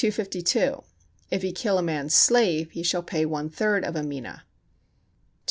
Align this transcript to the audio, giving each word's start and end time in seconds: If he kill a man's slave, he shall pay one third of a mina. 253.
If 0.03 0.17
he 1.43 1.51
kill 1.51 1.77
a 1.77 1.83
man's 1.83 2.15
slave, 2.15 2.71
he 2.71 2.81
shall 2.81 3.03
pay 3.03 3.23
one 3.23 3.51
third 3.51 3.85
of 3.85 3.95
a 3.95 4.01
mina. 4.01 4.45
253. 4.49 4.49